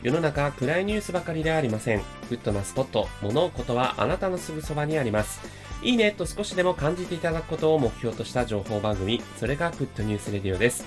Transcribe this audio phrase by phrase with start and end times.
[0.00, 2.02] 世の中暗いニュースばかりではありません。
[2.30, 5.40] グッドなスポット、物事はあなたのすぐそばにあります。
[5.82, 10.84] いいねと少しでも感じていただくことを目標とした情報番組、それが Good News Radio です。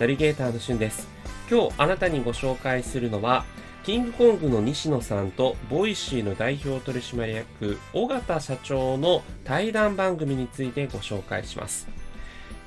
[0.00, 1.06] ナビゲーターのしゅんです。
[1.50, 3.44] 今日あなたにご紹介するのは、
[3.84, 11.86] キングコングの西野さんと Voicy の代表取締役緒方社長の対談番組についてご紹介します。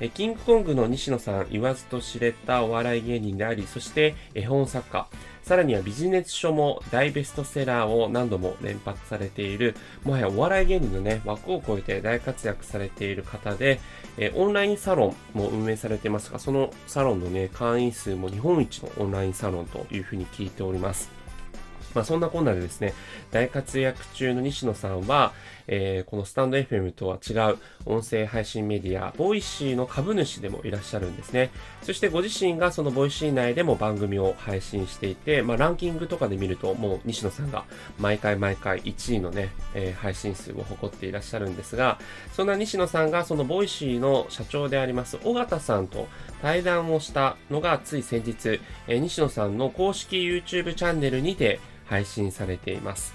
[0.00, 5.06] えキングコングの西野さん言わずと知れたお笑い芸人であり、そして絵本作家、
[5.42, 13.78] さらにはビジネス書も大ベストセラーを何度も連発されている、もはやお笑い芸人のね、枠を超えて大活躍されている方で、
[14.16, 21.19] えオンラインサロンも運営されていますが、そのサロンのね、会員数も日本一のオンラインサロンというふうに聞いております。
[21.94, 22.94] まあ、そんなこんなでですね、
[23.30, 25.32] 大活躍中の西野さんは、
[25.66, 31.50] えー、このスタンド FM とは違う音声配信メディア、 Voicy の株主でもいらっしゃるんですね。
[31.82, 37.64] そしてご自身がその Voicy 内でも番組を配信していて、まあ、ランキングとかで見ると、もう西野さんが
[37.98, 41.98] 毎回毎回1位のね、えー、配信数を誇っていらっしゃるんですが、
[42.32, 46.08] そんな西野さんがその Voicy の社長であります緒方さんと
[46.42, 53.12] 対談をしたのがつい先日、えー、西野さんの公式 YouTube チャンネルにて配信されています。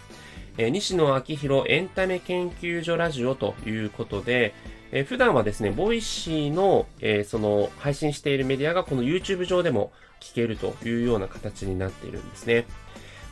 [0.58, 4.54] えー、西野亮廣エンタメ研究所ラジオということで、
[4.92, 12.66] えー、普段はですね、 Voicy の、えー、その配信しているメディアがこの YouTube 上でも聞けるというような形になっているんですね。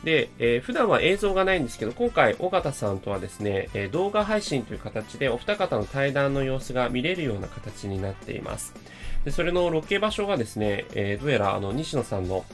[0.04, 8.74] で、えー、普段は映像がないんですけど、今回、緒方さんとはですね、えー、動画配信という形でお二方の対談の様子が見れるような形になっています。
[9.24, 12.44] で、それのロケ場所がですね、えー、どうやらあの、西野さんの、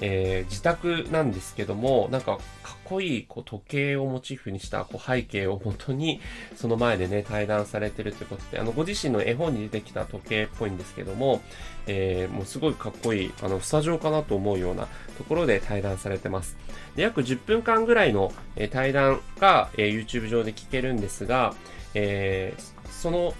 [0.00, 6.20] えー、自宅なんですけども、なんかかっこいいこう時計をモチーフにしたこう背景をもとに、
[6.56, 11.42] その前でね、対談されてるということで、あの、ご自身の絵本に出てきた時計っぽいんですけども、
[11.86, 16.56] えー、もうすごいかっこいい、あの、スタジオかなと思うようなところで対談されてます。
[16.96, 21.54] で約10分間ぐらいの、え対談が、え YouTube 上で聞けるんですが、
[21.94, 23.34] えー、その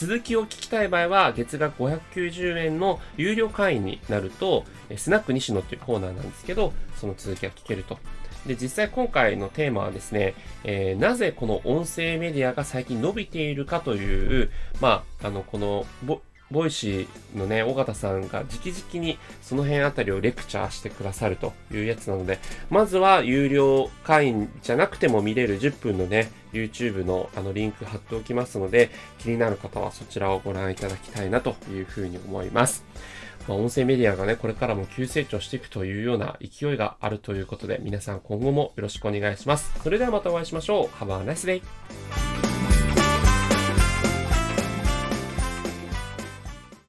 [0.00, 4.64] 続きを聞きたい場合は、月額590円の有料会員になると、
[4.96, 7.98] スナック西野というコーナーなんですけど、その続きが聞けると。
[8.46, 10.32] で、実際今回のテーマはですね、
[10.64, 14.50] えー、なぜこの音声メディアが最近伸びているかという、
[14.80, 15.84] まあ、あの、この、
[16.50, 22.38] Voicy のね、緒方さんが直々にその辺あたりをレクチャーしてくださるというやつなので、
[22.70, 32.84] まずは有料会員じゃなくても見れる10分のね、YouTube のあのリンク貼っておきますので、気になる方はそちらをご覧いただきたいなというふうに思います。
[33.48, 39.72] まあ、音声メディアがね、これからも急成長していくというような勢いがあるということで、皆さん今後もよろしくお願いします。
[39.82, 40.86] それではまたお会いしましょう。
[41.02, 42.19] Have a nice day!